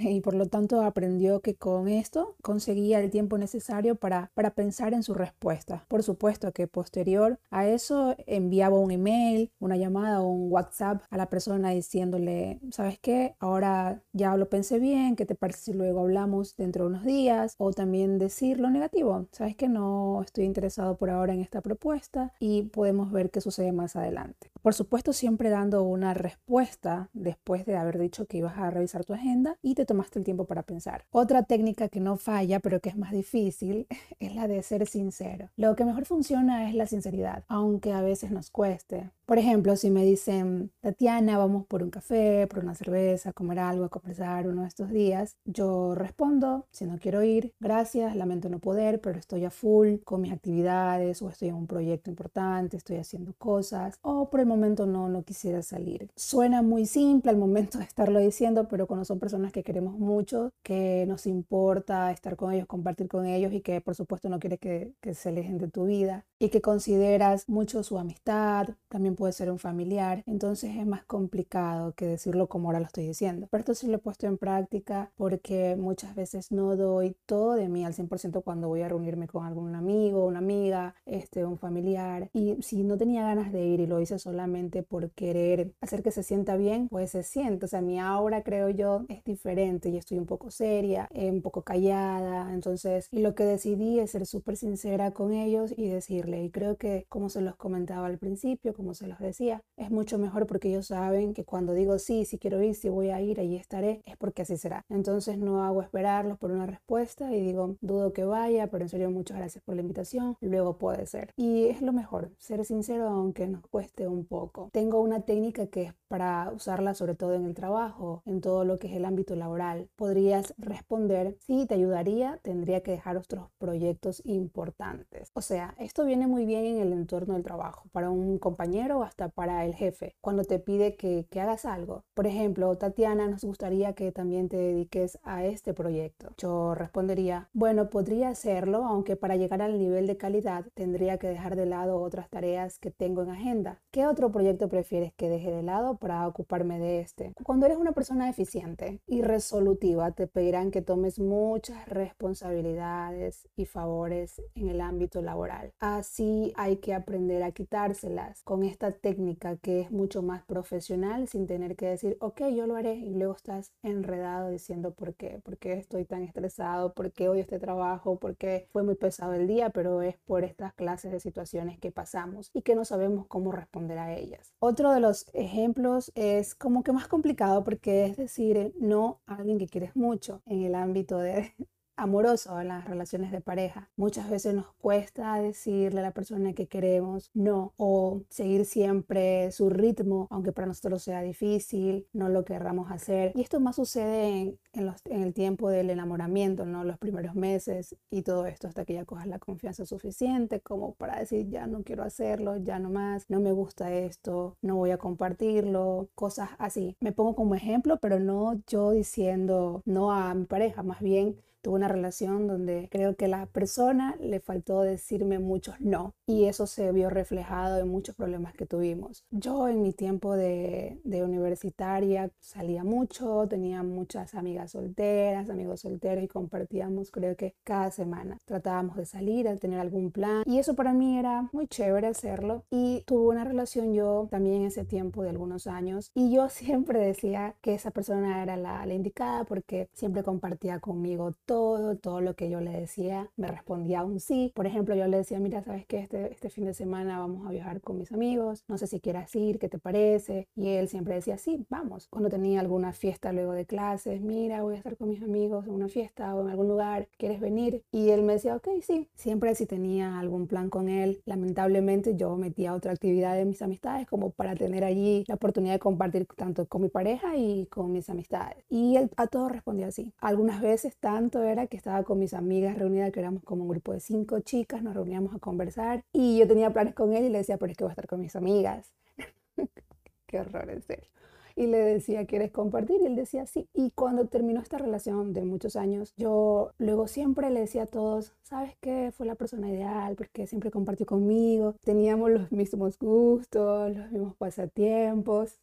Y 0.00 0.20
por 0.20 0.34
lo 0.34 0.46
tanto 0.46 0.82
aprendió 0.82 1.40
que 1.40 1.54
con 1.56 1.88
esto 1.88 2.36
conseguía 2.42 3.00
el 3.00 3.10
tiempo 3.10 3.38
necesario 3.38 3.96
para, 3.96 4.30
para 4.34 4.54
pensar 4.54 4.94
en 4.94 5.02
su 5.02 5.14
respuesta. 5.14 5.84
Por 5.88 6.02
supuesto 6.02 6.52
que 6.52 6.66
posterior 6.66 7.38
a 7.50 7.66
eso 7.66 8.14
enviaba 8.26 8.78
un 8.78 8.90
email, 8.90 9.50
una 9.58 9.76
llamada 9.76 10.20
o 10.20 10.28
un 10.28 10.52
WhatsApp 10.52 11.02
a 11.10 11.16
la 11.16 11.28
persona 11.28 11.70
diciéndole, 11.70 12.60
¿sabes 12.70 12.98
qué? 12.98 13.34
Ahora 13.38 14.02
ya 14.12 14.36
lo 14.36 14.48
pensé 14.48 14.78
bien, 14.78 15.16
¿qué 15.16 15.26
te 15.26 15.34
parece 15.34 15.60
si 15.60 15.72
luego 15.72 16.00
hablamos 16.00 16.56
dentro 16.56 16.84
de 16.84 16.90
unos 16.90 17.04
días? 17.04 17.54
O 17.58 17.72
también 17.72 18.18
decir 18.18 18.60
lo 18.60 18.70
negativo, 18.70 19.26
¿sabes 19.32 19.56
que 19.56 19.68
no 19.68 20.22
estoy 20.22 20.44
interesado 20.44 20.96
por 20.96 21.10
ahora 21.10 21.34
en 21.34 21.40
esta 21.40 21.60
propuesta 21.60 22.32
y 22.38 22.64
podemos 22.64 23.10
ver 23.12 23.30
qué 23.30 23.40
sucede 23.40 23.72
más 23.72 23.96
adelante? 23.96 24.50
Por 24.62 24.74
supuesto, 24.74 25.12
siempre 25.12 25.50
dando 25.50 25.82
una 25.82 26.14
respuesta 26.14 27.10
después 27.12 27.64
de 27.64 27.76
haber 27.76 27.98
dicho 27.98 28.26
que 28.26 28.38
ibas 28.38 28.58
a 28.58 28.70
revisar 28.70 29.04
tu 29.04 29.14
agenda 29.14 29.56
y 29.62 29.74
te 29.74 29.86
tomaste 29.86 30.18
el 30.18 30.24
tiempo 30.24 30.46
para 30.46 30.62
pensar. 30.62 31.04
Otra 31.10 31.42
técnica 31.44 31.88
que 31.88 32.00
no 32.00 32.16
falla, 32.16 32.60
pero 32.60 32.80
que 32.80 32.88
es 32.88 32.96
más 32.96 33.12
difícil, 33.12 33.86
es 34.20 34.34
la 34.34 34.48
de 34.48 34.62
ser 34.62 34.86
sincero. 34.86 35.50
Lo 35.56 35.76
que 35.76 35.84
mejor 35.84 36.04
funciona 36.04 36.68
es 36.68 36.74
la 36.74 36.86
sinceridad, 36.86 37.44
aunque 37.48 37.92
a 37.92 38.02
veces 38.02 38.30
nos 38.30 38.50
cueste. 38.50 39.10
Por 39.28 39.36
ejemplo, 39.36 39.76
si 39.76 39.90
me 39.90 40.06
dicen, 40.06 40.72
Tatiana, 40.80 41.36
vamos 41.36 41.66
por 41.66 41.82
un 41.82 41.90
café, 41.90 42.46
por 42.46 42.60
una 42.60 42.74
cerveza, 42.74 43.28
a 43.28 43.32
comer 43.34 43.58
algo, 43.58 43.84
a 43.84 43.90
conversar 43.90 44.48
uno 44.48 44.62
de 44.62 44.68
estos 44.68 44.88
días, 44.88 45.36
yo 45.44 45.94
respondo, 45.94 46.66
si 46.70 46.86
no 46.86 46.98
quiero 46.98 47.22
ir, 47.22 47.52
gracias, 47.60 48.16
lamento 48.16 48.48
no 48.48 48.58
poder, 48.58 49.02
pero 49.02 49.18
estoy 49.18 49.44
a 49.44 49.50
full 49.50 49.96
con 50.02 50.22
mis 50.22 50.32
actividades 50.32 51.20
o 51.20 51.28
estoy 51.28 51.48
en 51.48 51.56
un 51.56 51.66
proyecto 51.66 52.08
importante, 52.08 52.78
estoy 52.78 52.96
haciendo 52.96 53.34
cosas 53.34 53.98
o 54.00 54.30
por 54.30 54.40
el 54.40 54.46
momento 54.46 54.86
no, 54.86 55.10
no 55.10 55.22
quisiera 55.24 55.60
salir. 55.60 56.08
Suena 56.16 56.62
muy 56.62 56.86
simple 56.86 57.30
al 57.30 57.36
momento 57.36 57.76
de 57.76 57.84
estarlo 57.84 58.20
diciendo, 58.20 58.66
pero 58.66 58.86
cuando 58.86 59.04
son 59.04 59.18
personas 59.18 59.52
que 59.52 59.62
queremos 59.62 59.98
mucho, 59.98 60.52
que 60.62 61.04
nos 61.06 61.26
importa 61.26 62.10
estar 62.12 62.34
con 62.36 62.54
ellos, 62.54 62.66
compartir 62.66 63.08
con 63.08 63.26
ellos 63.26 63.52
y 63.52 63.60
que 63.60 63.82
por 63.82 63.94
supuesto 63.94 64.30
no 64.30 64.38
quieres 64.38 64.58
que, 64.58 64.94
que 65.02 65.12
se 65.12 65.28
alejen 65.28 65.58
de 65.58 65.68
tu 65.68 65.84
vida 65.84 66.24
y 66.38 66.48
que 66.48 66.62
consideras 66.62 67.46
mucho 67.46 67.82
su 67.82 67.98
amistad, 67.98 68.70
también 68.88 69.17
puede 69.18 69.32
ser 69.32 69.50
un 69.50 69.58
familiar, 69.58 70.22
entonces 70.26 70.76
es 70.76 70.86
más 70.86 71.04
complicado 71.04 71.92
que 71.94 72.06
decirlo 72.06 72.46
como 72.46 72.68
ahora 72.68 72.78
lo 72.78 72.86
estoy 72.86 73.04
diciendo. 73.06 73.48
Pero 73.50 73.60
esto 73.62 73.74
sí 73.74 73.88
lo 73.88 73.96
he 73.96 73.98
puesto 73.98 74.28
en 74.28 74.38
práctica 74.38 75.10
porque 75.16 75.74
muchas 75.76 76.14
veces 76.14 76.52
no 76.52 76.76
doy 76.76 77.16
todo 77.26 77.54
de 77.54 77.68
mí 77.68 77.84
al 77.84 77.94
100% 77.94 78.42
cuando 78.44 78.68
voy 78.68 78.82
a 78.82 78.88
reunirme 78.88 79.26
con 79.26 79.44
algún 79.44 79.74
amigo, 79.74 80.24
una 80.24 80.38
amiga, 80.38 80.94
este, 81.04 81.44
un 81.44 81.58
familiar. 81.58 82.30
Y 82.32 82.62
si 82.62 82.84
no 82.84 82.96
tenía 82.96 83.24
ganas 83.24 83.52
de 83.52 83.66
ir 83.66 83.80
y 83.80 83.86
lo 83.86 84.00
hice 84.00 84.20
solamente 84.20 84.84
por 84.84 85.10
querer 85.10 85.72
hacer 85.80 86.04
que 86.04 86.12
se 86.12 86.22
sienta 86.22 86.56
bien, 86.56 86.88
pues 86.88 87.10
se 87.10 87.24
siente. 87.24 87.64
O 87.66 87.68
sea, 87.68 87.80
mi 87.80 87.98
aura, 87.98 88.44
creo 88.44 88.70
yo, 88.70 89.04
es 89.08 89.24
diferente 89.24 89.88
y 89.88 89.96
estoy 89.96 90.18
un 90.18 90.26
poco 90.26 90.52
seria, 90.52 91.08
eh, 91.12 91.30
un 91.30 91.42
poco 91.42 91.62
callada. 91.62 92.54
Entonces, 92.54 93.08
y 93.10 93.20
lo 93.20 93.34
que 93.34 93.44
decidí 93.44 93.98
es 93.98 94.12
ser 94.12 94.26
súper 94.26 94.56
sincera 94.56 95.10
con 95.10 95.32
ellos 95.32 95.74
y 95.76 95.88
decirle. 95.88 96.44
Y 96.44 96.50
creo 96.50 96.76
que, 96.76 97.06
como 97.08 97.28
se 97.30 97.40
los 97.40 97.56
comentaba 97.56 98.06
al 98.06 98.18
principio, 98.18 98.74
como 98.74 98.94
se 98.94 99.07
los 99.08 99.18
decía, 99.18 99.62
es 99.76 99.90
mucho 99.90 100.18
mejor 100.18 100.46
porque 100.46 100.68
ellos 100.68 100.88
saben 100.88 101.34
que 101.34 101.44
cuando 101.44 101.72
digo 101.72 101.98
sí, 101.98 102.24
si 102.24 102.38
quiero 102.38 102.62
ir, 102.62 102.74
si 102.74 102.88
voy 102.88 103.10
a 103.10 103.20
ir, 103.20 103.40
ahí 103.40 103.56
estaré, 103.56 104.02
es 104.04 104.16
porque 104.16 104.42
así 104.42 104.56
será. 104.56 104.84
Entonces 104.88 105.38
no 105.38 105.64
hago 105.64 105.82
esperarlos 105.82 106.38
por 106.38 106.50
una 106.50 106.66
respuesta 106.66 107.32
y 107.34 107.40
digo, 107.40 107.76
dudo 107.80 108.12
que 108.12 108.24
vaya, 108.24 108.68
pero 108.68 108.84
en 108.84 108.88
serio 108.88 109.10
muchas 109.10 109.38
gracias 109.38 109.64
por 109.64 109.74
la 109.74 109.82
invitación, 109.82 110.36
luego 110.40 110.78
puede 110.78 111.06
ser. 111.06 111.32
Y 111.36 111.66
es 111.66 111.82
lo 111.82 111.92
mejor, 111.92 112.30
ser 112.38 112.64
sincero 112.64 113.08
aunque 113.08 113.46
nos 113.48 113.66
cueste 113.68 114.06
un 114.06 114.24
poco. 114.24 114.70
Tengo 114.72 115.00
una 115.00 115.22
técnica 115.22 115.66
que 115.66 115.82
es 115.84 115.94
para 116.08 116.50
usarla 116.54 116.94
sobre 116.94 117.14
todo 117.14 117.34
en 117.34 117.44
el 117.44 117.54
trabajo, 117.54 118.22
en 118.24 118.40
todo 118.40 118.64
lo 118.64 118.78
que 118.78 118.88
es 118.88 118.94
el 118.94 119.04
ámbito 119.04 119.36
laboral. 119.36 119.88
Podrías 119.96 120.54
responder, 120.56 121.36
sí, 121.40 121.66
te 121.66 121.74
ayudaría, 121.74 122.38
tendría 122.42 122.82
que 122.82 122.92
dejar 122.92 123.16
otros 123.16 123.48
proyectos 123.58 124.22
importantes. 124.24 125.30
O 125.34 125.42
sea, 125.42 125.74
esto 125.78 126.04
viene 126.04 126.26
muy 126.26 126.44
bien 126.44 126.64
en 126.64 126.78
el 126.78 126.92
entorno 126.92 127.34
del 127.34 127.42
trabajo, 127.42 127.88
para 127.92 128.10
un 128.10 128.38
compañero 128.38 128.97
hasta 129.02 129.28
para 129.28 129.64
el 129.64 129.74
jefe 129.74 130.16
cuando 130.20 130.44
te 130.44 130.58
pide 130.58 130.96
que, 130.96 131.26
que 131.30 131.40
hagas 131.40 131.64
algo. 131.64 132.04
Por 132.14 132.26
ejemplo, 132.26 132.76
Tatiana, 132.76 133.28
nos 133.28 133.44
gustaría 133.44 133.94
que 133.94 134.12
también 134.12 134.48
te 134.48 134.56
dediques 134.56 135.18
a 135.22 135.44
este 135.44 135.74
proyecto. 135.74 136.30
Yo 136.38 136.74
respondería, 136.74 137.48
bueno, 137.52 137.90
podría 137.90 138.28
hacerlo, 138.28 138.84
aunque 138.84 139.16
para 139.16 139.36
llegar 139.36 139.62
al 139.62 139.78
nivel 139.78 140.06
de 140.06 140.16
calidad 140.16 140.66
tendría 140.74 141.18
que 141.18 141.28
dejar 141.28 141.56
de 141.56 141.66
lado 141.66 142.00
otras 142.00 142.28
tareas 142.30 142.78
que 142.78 142.90
tengo 142.90 143.22
en 143.22 143.30
agenda. 143.30 143.80
¿Qué 143.90 144.06
otro 144.06 144.30
proyecto 144.30 144.68
prefieres 144.68 145.12
que 145.14 145.28
deje 145.28 145.50
de 145.50 145.62
lado 145.62 145.96
para 145.96 146.26
ocuparme 146.26 146.78
de 146.78 147.00
este? 147.00 147.32
Cuando 147.42 147.66
eres 147.66 147.78
una 147.78 147.92
persona 147.92 148.28
eficiente 148.28 149.00
y 149.06 149.22
resolutiva, 149.22 150.12
te 150.12 150.26
pedirán 150.26 150.70
que 150.70 150.82
tomes 150.82 151.18
muchas 151.18 151.88
responsabilidades 151.88 153.48
y 153.56 153.66
favores 153.66 154.42
en 154.54 154.68
el 154.68 154.80
ámbito 154.80 155.22
laboral. 155.22 155.72
Así 155.80 156.52
hay 156.56 156.76
que 156.78 156.94
aprender 156.94 157.42
a 157.42 157.52
quitárselas 157.52 158.42
con 158.42 158.64
esta 158.64 158.87
técnica 158.92 159.56
que 159.56 159.80
es 159.80 159.90
mucho 159.90 160.22
más 160.22 160.44
profesional 160.44 161.28
sin 161.28 161.46
tener 161.46 161.76
que 161.76 161.86
decir, 161.86 162.16
ok, 162.20 162.42
yo 162.54 162.66
lo 162.66 162.76
haré 162.76 162.94
y 162.94 163.14
luego 163.14 163.34
estás 163.34 163.72
enredado 163.82 164.50
diciendo 164.50 164.92
por 164.92 165.14
qué, 165.14 165.40
por 165.44 165.58
qué 165.58 165.74
estoy 165.74 166.04
tan 166.04 166.22
estresado, 166.22 166.94
por 166.94 167.12
qué 167.12 167.28
hoy 167.28 167.40
este 167.40 167.58
trabajo, 167.58 168.18
por 168.18 168.36
qué 168.36 168.68
fue 168.72 168.82
muy 168.82 168.94
pesado 168.94 169.34
el 169.34 169.46
día, 169.46 169.70
pero 169.70 170.02
es 170.02 170.16
por 170.24 170.44
estas 170.44 170.74
clases 170.74 171.12
de 171.12 171.20
situaciones 171.20 171.78
que 171.78 171.92
pasamos 171.92 172.50
y 172.52 172.62
que 172.62 172.74
no 172.74 172.84
sabemos 172.84 173.26
cómo 173.26 173.52
responder 173.52 173.98
a 173.98 174.16
ellas. 174.16 174.52
Otro 174.58 174.92
de 174.92 175.00
los 175.00 175.26
ejemplos 175.34 176.12
es 176.14 176.54
como 176.54 176.82
que 176.82 176.92
más 176.92 177.08
complicado 177.08 177.64
porque 177.64 178.06
es 178.06 178.16
decir 178.16 178.74
no 178.78 179.20
a 179.26 179.36
alguien 179.36 179.58
que 179.58 179.68
quieres 179.68 179.96
mucho 179.96 180.42
en 180.46 180.62
el 180.62 180.74
ámbito 180.74 181.18
de 181.18 181.54
amoroso 181.98 182.60
en 182.60 182.68
las 182.68 182.84
relaciones 182.84 183.32
de 183.32 183.40
pareja. 183.40 183.90
Muchas 183.96 184.30
veces 184.30 184.54
nos 184.54 184.72
cuesta 184.80 185.34
decirle 185.36 186.00
a 186.00 186.04
la 186.04 186.12
persona 186.12 186.54
que 186.54 186.68
queremos 186.68 187.30
no 187.34 187.74
o 187.76 188.22
seguir 188.30 188.64
siempre 188.64 189.50
su 189.52 189.68
ritmo, 189.68 190.28
aunque 190.30 190.52
para 190.52 190.68
nosotros 190.68 191.02
sea 191.02 191.20
difícil, 191.22 192.06
no 192.12 192.28
lo 192.28 192.44
querramos 192.44 192.90
hacer. 192.90 193.32
Y 193.34 193.42
esto 193.42 193.60
más 193.60 193.76
sucede 193.76 194.56
en, 194.72 194.86
los, 194.86 195.00
en 195.06 195.22
el 195.22 195.34
tiempo 195.34 195.68
del 195.68 195.90
enamoramiento, 195.90 196.64
¿no? 196.64 196.84
Los 196.84 196.98
primeros 196.98 197.34
meses 197.34 197.96
y 198.10 198.22
todo 198.22 198.46
esto 198.46 198.68
hasta 198.68 198.84
que 198.84 198.94
ya 198.94 199.04
cojas 199.04 199.26
la 199.26 199.38
confianza 199.38 199.84
suficiente 199.84 200.60
como 200.60 200.94
para 200.94 201.18
decir 201.18 201.48
ya 201.48 201.66
no 201.66 201.82
quiero 201.82 202.04
hacerlo, 202.04 202.56
ya 202.58 202.78
no 202.78 202.90
más, 202.90 203.28
no 203.28 203.40
me 203.40 203.52
gusta 203.52 203.92
esto, 203.92 204.56
no 204.62 204.76
voy 204.76 204.90
a 204.90 204.98
compartirlo, 204.98 206.08
cosas 206.14 206.50
así. 206.58 206.96
Me 207.00 207.12
pongo 207.12 207.34
como 207.34 207.54
ejemplo, 207.54 207.98
pero 208.00 208.20
no 208.20 208.60
yo 208.66 208.92
diciendo 208.92 209.82
no 209.84 210.12
a 210.12 210.34
mi 210.34 210.44
pareja, 210.44 210.82
más 210.82 211.00
bien 211.00 211.36
tuve 211.68 211.76
una 211.76 211.88
relación 211.88 212.46
donde 212.46 212.88
creo 212.90 213.14
que 213.14 213.28
la 213.28 213.44
persona 213.44 214.16
le 214.20 214.40
faltó 214.40 214.80
decirme 214.80 215.38
muchos 215.38 215.78
no 215.80 216.14
y 216.26 216.46
eso 216.46 216.66
se 216.66 216.90
vio 216.92 217.10
reflejado 217.10 217.78
en 217.78 217.88
muchos 217.88 218.14
problemas 218.14 218.54
que 218.54 218.64
tuvimos. 218.64 219.26
Yo 219.30 219.68
en 219.68 219.82
mi 219.82 219.92
tiempo 219.92 220.34
de, 220.34 220.98
de 221.04 221.22
universitaria 221.22 222.30
salía 222.40 222.84
mucho, 222.84 223.46
tenía 223.48 223.82
muchas 223.82 224.34
amigas 224.34 224.70
solteras, 224.72 225.50
amigos 225.50 225.82
solteros 225.82 226.24
y 226.24 226.28
compartíamos 226.28 227.10
creo 227.10 227.36
que 227.36 227.54
cada 227.64 227.90
semana. 227.90 228.38
Tratábamos 228.46 228.96
de 228.96 229.04
salir, 229.04 229.46
de 229.46 229.58
tener 229.58 229.78
algún 229.78 230.10
plan 230.10 230.44
y 230.46 230.60
eso 230.60 230.74
para 230.74 230.94
mí 230.94 231.18
era 231.18 231.50
muy 231.52 231.66
chévere 231.66 232.06
hacerlo 232.06 232.64
y 232.70 233.02
tuve 233.06 233.28
una 233.28 233.44
relación 233.44 233.92
yo 233.92 234.26
también 234.30 234.62
ese 234.62 234.86
tiempo 234.86 235.22
de 235.22 235.30
algunos 235.30 235.66
años 235.66 236.12
y 236.14 236.32
yo 236.32 236.48
siempre 236.48 236.98
decía 236.98 237.56
que 237.60 237.74
esa 237.74 237.90
persona 237.90 238.42
era 238.42 238.56
la, 238.56 238.86
la 238.86 238.94
indicada 238.94 239.44
porque 239.44 239.90
siempre 239.92 240.22
compartía 240.22 240.80
conmigo 240.80 241.34
todo, 241.44 241.57
todo 242.00 242.20
lo 242.20 242.34
que 242.34 242.50
yo 242.50 242.60
le 242.60 242.70
decía, 242.70 243.30
me 243.36 243.48
respondía 243.48 244.04
un 244.04 244.20
sí. 244.20 244.52
Por 244.54 244.66
ejemplo, 244.66 244.94
yo 244.94 245.06
le 245.06 245.18
decía, 245.18 245.38
mira, 245.40 245.62
¿sabes 245.62 245.86
qué? 245.86 245.98
Este, 245.98 246.32
este 246.32 246.50
fin 246.50 246.64
de 246.64 246.74
semana 246.74 247.18
vamos 247.18 247.46
a 247.46 247.50
viajar 247.50 247.80
con 247.80 247.98
mis 247.98 248.12
amigos, 248.12 248.64
no 248.68 248.78
sé 248.78 248.86
si 248.86 249.00
quieras 249.00 249.34
ir, 249.34 249.58
¿qué 249.58 249.68
te 249.68 249.78
parece? 249.78 250.48
Y 250.56 250.68
él 250.68 250.88
siempre 250.88 251.14
decía, 251.14 251.38
sí, 251.38 251.66
vamos. 251.68 252.08
Cuando 252.08 252.28
tenía 252.28 252.60
alguna 252.60 252.92
fiesta 252.92 253.32
luego 253.32 253.52
de 253.52 253.66
clases, 253.66 254.20
mira, 254.20 254.62
voy 254.62 254.74
a 254.74 254.78
estar 254.78 254.96
con 254.96 255.08
mis 255.08 255.22
amigos 255.22 255.66
en 255.66 255.72
una 255.74 255.88
fiesta 255.88 256.34
o 256.34 256.42
en 256.42 256.48
algún 256.48 256.68
lugar, 256.68 257.08
¿quieres 257.18 257.40
venir? 257.40 257.82
Y 257.92 258.10
él 258.10 258.22
me 258.22 258.34
decía, 258.34 258.56
ok, 258.56 258.68
sí. 258.82 259.08
Siempre 259.14 259.54
si 259.54 259.66
tenía 259.66 260.18
algún 260.18 260.46
plan 260.46 260.70
con 260.70 260.88
él, 260.88 261.22
lamentablemente 261.24 262.16
yo 262.16 262.36
metía 262.36 262.74
otra 262.74 262.92
actividad 262.92 263.34
de 263.34 263.44
mis 263.44 263.62
amistades 263.62 264.06
como 264.06 264.30
para 264.30 264.54
tener 264.54 264.84
allí 264.84 265.24
la 265.28 265.34
oportunidad 265.34 265.74
de 265.74 265.78
compartir 265.78 266.26
tanto 266.36 266.66
con 266.66 266.82
mi 266.82 266.88
pareja 266.88 267.36
y 267.36 267.66
con 267.66 267.92
mis 267.92 268.08
amistades. 268.10 268.64
Y 268.68 268.96
él 268.96 269.10
a 269.16 269.26
todo 269.26 269.48
respondía 269.48 269.88
así. 269.88 270.12
Algunas 270.20 270.60
veces 270.60 270.96
tanto 270.96 271.37
era 271.42 271.66
que 271.66 271.76
estaba 271.76 272.02
con 272.04 272.18
mis 272.18 272.34
amigas 272.34 272.76
reunidas, 272.78 273.12
que 273.12 273.20
éramos 273.20 273.42
como 273.44 273.62
un 273.62 273.68
grupo 273.68 273.92
de 273.92 274.00
cinco 274.00 274.40
chicas, 274.40 274.82
nos 274.82 274.94
reuníamos 274.94 275.34
a 275.34 275.38
conversar 275.38 276.04
y 276.12 276.38
yo 276.38 276.46
tenía 276.46 276.72
planes 276.72 276.94
con 276.94 277.12
él 277.14 277.24
y 277.24 277.28
le 277.30 277.38
decía, 277.38 277.56
pero 277.58 277.72
es 277.72 277.78
que 277.78 277.84
voy 277.84 277.90
a 277.90 277.92
estar 277.92 278.06
con 278.06 278.20
mis 278.20 278.36
amigas. 278.36 278.92
Qué 280.26 280.40
horror, 280.40 280.70
en 280.70 280.82
serio. 280.82 281.08
Y 281.56 281.66
le 281.66 281.78
decía, 281.78 282.24
¿quieres 282.24 282.52
compartir? 282.52 283.00
Y 283.02 283.06
él 283.06 283.16
decía, 283.16 283.44
sí. 283.44 283.68
Y 283.74 283.90
cuando 283.90 284.26
terminó 284.26 284.60
esta 284.60 284.78
relación 284.78 285.32
de 285.32 285.42
muchos 285.42 285.74
años, 285.74 286.14
yo 286.16 286.70
luego 286.78 287.08
siempre 287.08 287.50
le 287.50 287.58
decía 287.60 287.82
a 287.82 287.86
todos, 287.86 288.32
¿sabes 288.44 288.76
qué? 288.80 289.10
Fue 289.10 289.26
la 289.26 289.34
persona 289.34 289.68
ideal 289.68 290.14
porque 290.14 290.46
siempre 290.46 290.70
compartió 290.70 291.04
conmigo, 291.04 291.74
teníamos 291.84 292.30
los 292.30 292.52
mismos 292.52 292.96
gustos, 292.96 293.96
los 293.96 294.12
mismos 294.12 294.36
pasatiempos. 294.36 295.58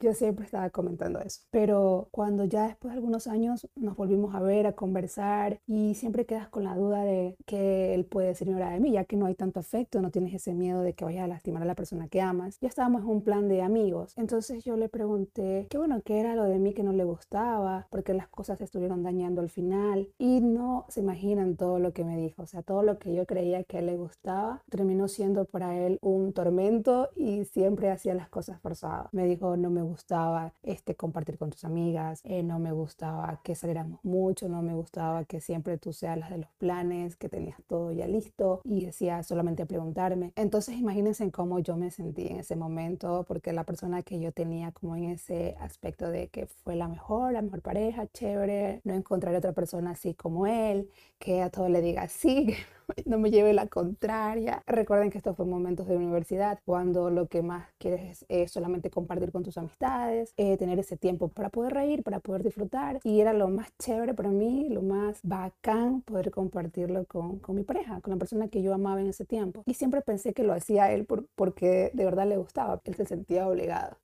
Yo 0.00 0.12
siempre 0.14 0.44
estaba 0.44 0.70
comentando 0.70 1.20
eso. 1.20 1.42
Pero 1.50 2.08
cuando 2.10 2.44
ya 2.44 2.66
después 2.66 2.92
de 2.92 2.98
algunos 2.98 3.26
años 3.26 3.68
nos 3.76 3.96
volvimos 3.96 4.34
a 4.34 4.40
ver, 4.40 4.66
a 4.66 4.72
conversar 4.72 5.60
y 5.66 5.94
siempre 5.94 6.26
quedas 6.26 6.48
con 6.48 6.64
la 6.64 6.76
duda 6.76 7.04
de 7.04 7.36
que 7.46 7.94
él 7.94 8.04
puede 8.04 8.34
ser 8.34 8.50
hora 8.50 8.70
de 8.70 8.80
mí, 8.80 8.92
ya 8.92 9.04
que 9.04 9.16
no 9.16 9.26
hay 9.26 9.34
tanto 9.34 9.60
afecto, 9.60 10.00
no 10.00 10.10
tienes 10.10 10.34
ese 10.34 10.54
miedo 10.54 10.82
de 10.82 10.94
que 10.94 11.04
vaya 11.04 11.24
a 11.24 11.28
lastimar 11.28 11.62
a 11.62 11.66
la 11.66 11.74
persona 11.74 12.08
que 12.08 12.20
amas. 12.20 12.58
Ya 12.60 12.68
estábamos 12.68 13.02
en 13.02 13.08
un 13.08 13.22
plan 13.22 13.48
de 13.48 13.62
amigos. 13.62 14.12
Entonces 14.16 14.64
yo 14.64 14.76
le 14.76 14.88
pregunté, 14.88 15.66
qué 15.70 15.78
bueno, 15.78 16.02
¿qué 16.04 16.20
era 16.20 16.34
lo 16.34 16.44
de 16.44 16.58
mí 16.58 16.74
que 16.74 16.82
no 16.82 16.92
le 16.92 17.04
gustaba? 17.04 17.86
Porque 17.90 18.14
las 18.14 18.28
cosas 18.28 18.58
se 18.58 18.64
estuvieron 18.64 19.02
dañando 19.02 19.40
al 19.40 19.50
final. 19.50 20.08
Y 20.18 20.40
no 20.40 20.86
se 20.88 21.00
imaginan 21.00 21.56
todo 21.56 21.78
lo 21.78 21.92
que 21.92 22.04
me 22.04 22.16
dijo. 22.16 22.42
O 22.42 22.46
sea, 22.46 22.62
todo 22.62 22.82
lo 22.82 22.98
que 22.98 23.14
yo 23.14 23.26
creía 23.26 23.64
que 23.64 23.76
a 23.76 23.80
él 23.80 23.86
le 23.86 23.96
gustaba 23.96 24.62
terminó 24.70 25.08
siendo 25.08 25.44
para 25.44 25.76
él 25.78 25.98
un 26.02 26.32
tormento 26.32 27.10
y 27.16 27.44
siempre 27.44 27.90
hacía 27.90 28.14
las 28.14 28.28
cosas 28.28 28.60
forzadas. 28.60 29.08
Me 29.12 29.26
dijo, 29.26 29.56
no 29.56 29.70
me 29.70 29.82
gustaba 29.84 30.52
este, 30.62 30.94
compartir 30.94 31.38
con 31.38 31.50
tus 31.50 31.64
amigas, 31.64 32.20
eh, 32.24 32.42
no 32.42 32.58
me 32.58 32.72
gustaba 32.72 33.40
que 33.42 33.54
saliéramos 33.54 34.00
mucho, 34.04 34.48
no 34.48 34.62
me 34.62 34.74
gustaba 34.74 35.24
que 35.24 35.40
siempre 35.40 35.78
tú 35.78 35.92
seas 35.92 36.18
las 36.18 36.30
de 36.30 36.38
los 36.38 36.50
planes, 36.58 37.16
que 37.16 37.28
tenías 37.28 37.56
todo 37.66 37.92
ya 37.92 38.06
listo 38.06 38.60
y 38.64 38.84
decía 38.84 39.22
solamente 39.22 39.66
preguntarme. 39.66 40.32
Entonces 40.36 40.76
imagínense 40.76 41.30
cómo 41.30 41.58
yo 41.58 41.76
me 41.76 41.90
sentí 41.90 42.26
en 42.28 42.40
ese 42.40 42.56
momento, 42.56 43.24
porque 43.28 43.52
la 43.52 43.64
persona 43.64 44.02
que 44.02 44.20
yo 44.20 44.32
tenía 44.32 44.72
como 44.72 44.96
en 44.96 45.04
ese 45.04 45.56
aspecto 45.60 46.10
de 46.10 46.28
que 46.28 46.46
fue 46.46 46.76
la 46.76 46.88
mejor, 46.88 47.32
la 47.32 47.42
mejor 47.42 47.62
pareja, 47.62 48.06
chévere, 48.08 48.80
no 48.84 48.94
encontrar 48.94 49.34
otra 49.34 49.52
persona 49.52 49.92
así 49.92 50.14
como 50.14 50.46
él, 50.46 50.90
que 51.18 51.42
a 51.42 51.50
todo 51.50 51.68
le 51.68 51.80
diga 51.80 52.08
sí, 52.08 52.54
no 53.06 53.18
me 53.18 53.30
lleve 53.30 53.52
la 53.52 53.66
contraria. 53.66 54.62
Recuerden 54.66 55.10
que 55.10 55.18
estos 55.18 55.36
fue 55.36 55.46
momentos 55.46 55.86
de 55.86 55.96
universidad, 55.96 56.58
cuando 56.64 57.10
lo 57.10 57.26
que 57.26 57.42
más 57.42 57.68
quieres 57.78 58.24
es, 58.28 58.52
solamente 58.52 58.90
compartir 58.90 59.32
con 59.32 59.42
tus 59.42 59.58
amistades, 59.58 60.32
eh, 60.36 60.56
tener 60.56 60.78
ese 60.78 60.96
tiempo 60.96 61.28
para 61.28 61.50
poder 61.50 61.74
reír, 61.74 62.02
para 62.02 62.20
poder 62.20 62.42
disfrutar. 62.42 63.00
Y 63.04 63.20
era 63.20 63.32
lo 63.32 63.48
más 63.48 63.68
chévere 63.78 64.14
para 64.14 64.30
mí, 64.30 64.68
lo 64.68 64.82
más 64.82 65.20
bacán 65.22 66.02
poder 66.02 66.30
compartirlo 66.30 67.04
con, 67.06 67.38
con 67.38 67.56
mi 67.56 67.64
pareja, 67.64 68.00
con 68.00 68.12
la 68.12 68.18
persona 68.18 68.48
que 68.48 68.62
yo 68.62 68.74
amaba 68.74 69.00
en 69.00 69.08
ese 69.08 69.24
tiempo. 69.24 69.62
Y 69.66 69.74
siempre 69.74 70.02
pensé 70.02 70.32
que 70.32 70.44
lo 70.44 70.52
hacía 70.52 70.92
él 70.92 71.06
por, 71.06 71.26
porque 71.34 71.90
de 71.94 72.04
verdad 72.04 72.26
le 72.26 72.36
gustaba, 72.36 72.80
él 72.84 72.94
se 72.94 73.06
sentía 73.06 73.48
obligado 73.48 73.96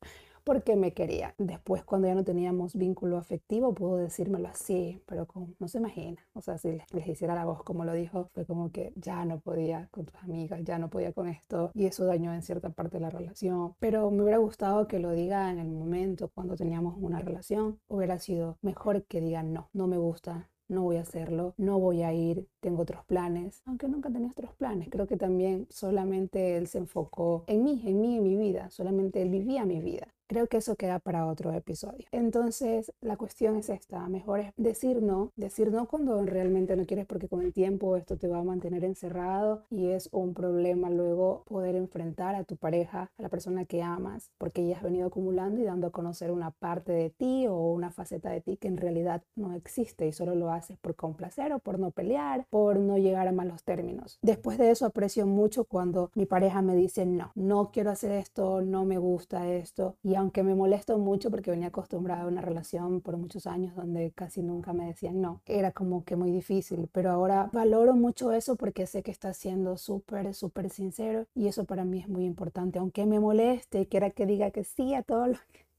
porque 0.44 0.76
me 0.76 0.92
quería. 0.92 1.34
Después, 1.38 1.84
cuando 1.84 2.08
ya 2.08 2.14
no 2.14 2.24
teníamos 2.24 2.74
vínculo 2.74 3.16
afectivo, 3.18 3.74
pudo 3.74 3.96
decírmelo 3.96 4.48
así, 4.48 5.02
pero 5.06 5.26
como, 5.26 5.54
no 5.58 5.68
se 5.68 5.78
imagina. 5.78 6.26
O 6.34 6.40
sea, 6.40 6.58
si 6.58 6.78
les, 6.92 7.06
hiciera 7.06 7.34
la 7.34 7.44
voz 7.44 7.62
como 7.62 7.84
lo 7.84 7.92
dijo, 7.92 8.30
fue 8.34 8.46
como 8.46 8.70
que 8.70 8.92
ya 8.96 9.24
no 9.24 9.40
podía 9.40 9.88
con 9.90 10.06
tus 10.06 10.16
amigas, 10.22 10.60
ya 10.64 10.78
no 10.78 10.90
podía 10.90 11.12
con 11.12 11.28
esto, 11.28 11.70
y 11.74 11.86
eso 11.86 12.04
dañó 12.04 12.32
en 12.34 12.42
cierta 12.42 12.70
parte 12.70 13.00
la 13.00 13.10
relación. 13.10 13.74
Pero 13.78 14.10
me 14.10 14.22
hubiera 14.22 14.38
gustado 14.38 14.86
que 14.86 14.98
lo 14.98 15.12
diga 15.12 15.50
en 15.50 15.58
el 15.58 15.68
momento 15.68 16.30
cuando 16.34 16.56
teníamos 16.56 16.96
una 16.98 17.20
relación. 17.20 17.80
Hubiera 17.88 18.18
sido 18.18 18.58
mejor 18.62 19.04
que 19.04 19.20
diga 19.20 19.42
no, 19.42 19.68
no 19.72 19.86
me 19.86 19.98
gusta, 19.98 20.50
no 20.70 20.82
voy 20.82 20.96
a 20.96 21.02
hacerlo, 21.02 21.54
no 21.58 21.78
voy 21.78 22.02
a 22.02 22.12
ir, 22.14 22.46
tengo 22.60 22.82
otros 22.82 23.04
planes, 23.04 23.62
aunque 23.66 23.88
nunca 23.88 24.10
tenía 24.10 24.30
otros 24.30 24.54
planes. 24.54 24.88
Creo 24.88 25.06
que 25.06 25.16
también 25.16 25.66
solamente 25.68 26.56
él 26.56 26.68
se 26.68 26.78
enfocó 26.78 27.44
en 27.48 27.64
mí, 27.64 27.82
en 27.84 28.00
mí, 28.00 28.16
en 28.16 28.22
mi 28.22 28.36
vida, 28.36 28.70
solamente 28.70 29.20
él 29.20 29.30
vivía 29.30 29.64
mi 29.64 29.80
vida. 29.80 30.08
Creo 30.30 30.46
que 30.46 30.58
eso 30.58 30.76
queda 30.76 31.00
para 31.00 31.26
otro 31.26 31.52
episodio. 31.52 32.06
Entonces, 32.12 32.92
la 33.00 33.16
cuestión 33.16 33.56
es 33.56 33.68
esta, 33.68 34.08
mejor 34.08 34.38
es 34.38 34.52
decir 34.56 35.02
no, 35.02 35.32
decir 35.34 35.72
no 35.72 35.88
cuando 35.88 36.24
realmente 36.24 36.76
no 36.76 36.86
quieres 36.86 37.04
porque 37.06 37.26
con 37.26 37.42
el 37.42 37.52
tiempo 37.52 37.96
esto 37.96 38.16
te 38.16 38.28
va 38.28 38.38
a 38.38 38.44
mantener 38.44 38.84
encerrado 38.84 39.64
y 39.70 39.88
es 39.88 40.08
un 40.12 40.32
problema 40.32 40.88
luego 40.88 41.42
poder 41.48 41.74
enfrentar 41.74 42.36
a 42.36 42.44
tu 42.44 42.56
pareja, 42.56 43.10
a 43.18 43.22
la 43.22 43.28
persona 43.28 43.64
que 43.64 43.82
amas, 43.82 44.30
porque 44.38 44.64
ya 44.64 44.76
has 44.76 44.84
venido 44.84 45.08
acumulando 45.08 45.60
y 45.60 45.64
dando 45.64 45.88
a 45.88 45.90
conocer 45.90 46.30
una 46.30 46.52
parte 46.52 46.92
de 46.92 47.10
ti 47.10 47.48
o 47.48 47.72
una 47.72 47.90
faceta 47.90 48.30
de 48.30 48.40
ti 48.40 48.56
que 48.56 48.68
en 48.68 48.76
realidad 48.76 49.24
no 49.34 49.54
existe 49.54 50.06
y 50.06 50.12
solo 50.12 50.36
lo 50.36 50.52
haces 50.52 50.78
por 50.78 50.94
complacer 50.94 51.52
o 51.52 51.58
por 51.58 51.80
no 51.80 51.90
pelear, 51.90 52.46
por 52.50 52.78
no 52.78 52.98
llegar 52.98 53.26
a 53.26 53.32
malos 53.32 53.64
términos. 53.64 54.20
Después 54.22 54.58
de 54.58 54.70
eso 54.70 54.86
aprecio 54.86 55.26
mucho 55.26 55.64
cuando 55.64 56.12
mi 56.14 56.24
pareja 56.24 56.62
me 56.62 56.76
dice 56.76 57.04
no, 57.04 57.32
no 57.34 57.72
quiero 57.72 57.90
hacer 57.90 58.12
esto, 58.12 58.60
no 58.60 58.84
me 58.84 58.98
gusta 58.98 59.50
esto 59.50 59.96
y 60.04 60.19
aunque 60.20 60.42
me 60.42 60.54
molesto 60.54 60.98
mucho 60.98 61.30
porque 61.30 61.50
venía 61.50 61.68
acostumbrada 61.68 62.22
a 62.22 62.26
una 62.26 62.40
relación 62.40 63.00
por 63.00 63.16
muchos 63.16 63.46
años 63.46 63.74
donde 63.74 64.12
casi 64.12 64.42
nunca 64.42 64.72
me 64.72 64.86
decían 64.86 65.20
no, 65.20 65.42
era 65.46 65.72
como 65.72 66.04
que 66.04 66.16
muy 66.16 66.30
difícil, 66.30 66.88
pero 66.92 67.10
ahora 67.10 67.50
valoro 67.52 67.94
mucho 67.94 68.32
eso 68.32 68.56
porque 68.56 68.86
sé 68.86 69.02
que 69.02 69.10
está 69.10 69.32
siendo 69.34 69.76
súper, 69.76 70.34
súper 70.34 70.70
sincero 70.70 71.26
y 71.34 71.48
eso 71.48 71.64
para 71.64 71.84
mí 71.84 72.00
es 72.00 72.08
muy 72.08 72.24
importante, 72.24 72.78
aunque 72.78 73.06
me 73.06 73.20
moleste, 73.20 73.86
quiera 73.86 74.10
que 74.10 74.26
diga 74.26 74.50
que 74.50 74.64
sí 74.64 74.94
a 74.94 75.02
todo 75.02 75.26
lo 75.28 75.38
que 75.52 75.69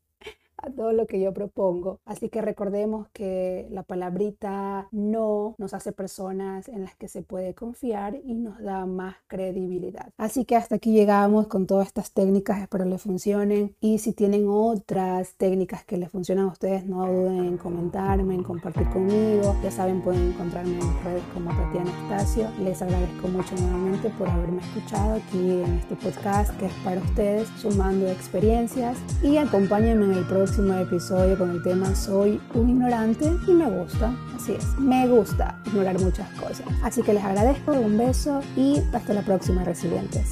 a 0.62 0.70
todo 0.70 0.92
lo 0.94 1.08
que 1.08 1.20
yo 1.20 1.34
propongo. 1.34 2.00
Así 2.06 2.30
que 2.30 2.42
recordemos 2.42 3.08
que 3.14 3.68
la 3.72 3.84
palabrita 3.84 4.88
no 4.92 5.56
nos 5.58 5.74
hace 5.74 5.92
personas 5.92 6.68
en 6.68 6.84
las 6.84 6.96
que 6.96 7.08
se 7.08 7.22
puede 7.22 7.54
confiar 7.54 8.16
y 8.24 8.36
nos 8.36 8.62
da 8.62 8.86
más 8.86 9.16
credibilidad. 9.28 10.10
Así 10.18 10.46
que 10.46 10.56
hasta 10.56 10.76
aquí 10.76 10.92
llegamos 10.92 11.48
con 11.48 11.66
todas 11.66 11.88
estas 11.88 12.12
técnicas, 12.12 12.62
espero 12.62 12.86
les 12.86 13.02
funcionen. 13.02 13.76
Y 13.80 13.98
si 14.00 14.14
tienen 14.14 14.46
otras 14.48 15.36
técnicas 15.36 15.84
que 15.84 15.98
les 15.98 16.10
funcionan 16.10 16.46
a 16.46 16.52
ustedes, 16.52 16.86
no 16.86 17.06
duden 17.06 17.46
en 17.46 17.58
comentarme, 17.58 18.36
en 18.36 18.44
compartir 18.44 18.88
conmigo. 18.90 19.56
Ya 19.64 19.72
saben, 19.72 20.02
pueden 20.02 20.32
encontrarme 20.32 20.76
en 20.76 21.04
redes 21.04 21.24
como 21.34 21.50
Tatiana 21.50 21.92
Estacio. 22.04 22.48
Les 22.64 22.82
agradezco 22.82 23.28
mucho 23.28 23.56
nuevamente 23.56 24.10
por 24.12 24.30
haberme 24.30 24.62
escuchado 24.62 25.16
aquí 25.16 25.62
en 25.64 25.80
este 25.80 25.96
podcast 25.96 26.56
que 26.58 26.68
es 26.68 26.74
para 26.84 27.02
ustedes, 27.02 27.48
sumando 27.58 28.08
experiencias. 28.08 28.98
Y 29.24 29.38
acompáñenme 29.38 30.06
en 30.06 30.14
el 30.14 30.26
próximo 30.26 30.51
próximo 30.52 30.74
episodio 30.74 31.38
con 31.38 31.50
el 31.50 31.64
tema 31.64 31.96
Soy 31.96 32.38
un 32.56 32.70
ignorante 32.70 33.32
y 33.48 33.52
me 33.54 33.70
gusta. 33.70 34.14
Así 34.36 34.52
es, 34.52 34.78
me 34.78 35.08
gusta 35.08 35.58
ignorar 35.66 35.98
muchas 35.98 36.30
cosas. 36.32 36.66
Así 36.84 37.02
que 37.04 37.14
les 37.14 37.24
agradezco, 37.24 37.72
un 37.72 37.98
beso 37.98 38.42
y 38.58 38.82
hasta 38.92 39.14
la 39.14 39.22
próxima, 39.22 39.64
resilientes. 39.64 40.32